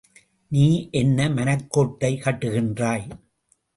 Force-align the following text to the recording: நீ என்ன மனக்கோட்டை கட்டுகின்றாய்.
நீ 0.51 0.89
என்ன 0.91 1.27
மனக்கோட்டை 1.29 2.11
கட்டுகின்றாய். 2.23 3.05